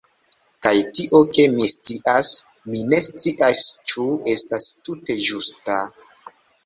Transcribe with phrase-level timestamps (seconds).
[0.65, 0.69] Kaj
[0.99, 2.31] tio ke mi scias,
[2.71, 3.61] mi ne scias
[3.93, 5.79] ĉu estas tute ĝusta..